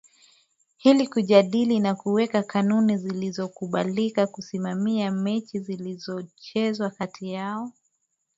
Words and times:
ili 0.83 1.07
kujadili 1.07 1.79
na 1.79 1.95
kuweka 1.95 2.43
kanuni 2.43 2.97
zilizokubalika 2.97 4.27
kusimamia 4.27 5.11
mechi 5.11 5.59
zilizochezwa 5.59 6.89
kati 6.89 7.31
yao 7.31 7.71